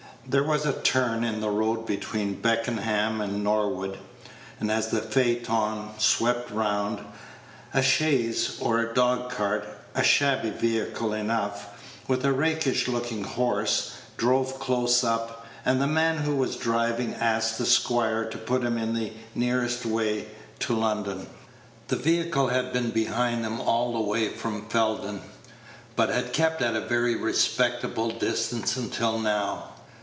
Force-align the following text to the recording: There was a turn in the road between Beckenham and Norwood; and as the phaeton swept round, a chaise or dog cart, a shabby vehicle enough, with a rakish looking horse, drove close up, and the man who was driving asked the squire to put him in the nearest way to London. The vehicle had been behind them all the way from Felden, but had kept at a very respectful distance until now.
There 0.29 0.43
was 0.43 0.65
a 0.65 0.71
turn 0.79 1.25
in 1.25 1.41
the 1.41 1.49
road 1.49 1.85
between 1.85 2.39
Beckenham 2.39 3.19
and 3.19 3.43
Norwood; 3.43 3.97
and 4.61 4.71
as 4.71 4.87
the 4.87 5.01
phaeton 5.01 5.89
swept 5.97 6.51
round, 6.51 6.99
a 7.73 7.81
chaise 7.81 8.57
or 8.61 8.85
dog 8.93 9.29
cart, 9.31 9.67
a 9.93 10.03
shabby 10.03 10.51
vehicle 10.51 11.11
enough, 11.11 11.65
with 12.07 12.23
a 12.23 12.31
rakish 12.31 12.87
looking 12.87 13.25
horse, 13.25 13.91
drove 14.15 14.57
close 14.57 15.03
up, 15.03 15.45
and 15.65 15.81
the 15.81 15.87
man 15.87 16.19
who 16.19 16.35
was 16.35 16.55
driving 16.55 17.13
asked 17.15 17.57
the 17.57 17.65
squire 17.65 18.23
to 18.23 18.37
put 18.37 18.61
him 18.63 18.77
in 18.77 18.93
the 18.93 19.11
nearest 19.35 19.85
way 19.85 20.27
to 20.59 20.73
London. 20.73 21.27
The 21.89 21.97
vehicle 21.97 22.47
had 22.49 22.71
been 22.71 22.91
behind 22.91 23.43
them 23.43 23.59
all 23.59 23.91
the 23.91 23.99
way 24.07 24.29
from 24.29 24.69
Felden, 24.69 25.23
but 25.97 26.07
had 26.07 26.31
kept 26.31 26.61
at 26.61 26.75
a 26.75 26.79
very 26.81 27.15
respectful 27.15 28.11
distance 28.11 28.77
until 28.77 29.19
now. 29.19 29.65